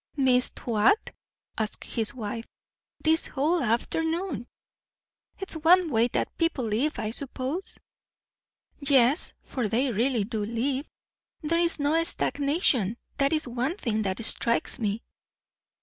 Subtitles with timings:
[0.17, 1.11] "Missed what?"
[1.59, 2.47] asked his wife.
[3.03, 4.47] "This whole afternoon."
[5.37, 7.77] "It's one way that people live, I suppose."
[8.79, 10.87] "Yes, for they really do live;
[11.43, 15.03] there is no stagnation; that is one thing that strikes me."